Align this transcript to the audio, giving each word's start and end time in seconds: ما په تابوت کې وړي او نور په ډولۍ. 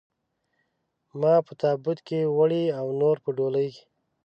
ما 1.21 1.33
په 1.45 1.53
تابوت 1.61 1.99
کې 2.07 2.19
وړي 2.37 2.63
او 2.79 2.85
نور 2.99 3.15
په 3.23 3.29
ډولۍ. 3.37 3.69